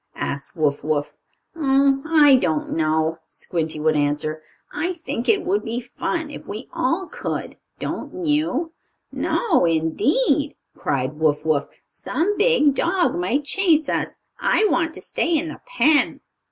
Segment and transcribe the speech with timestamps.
[0.15, 1.15] asked Wuff Wuff.
[1.55, 4.41] "Oh, I don't know," Squinty would answer.
[4.73, 8.71] "I think it would be fun if we all could; don't you?"
[9.11, 11.67] "No, indeed!" cried Wuff Wuff.
[11.87, 14.17] "Some big dog might chase us.
[14.39, 16.21] I want to stay in the pen."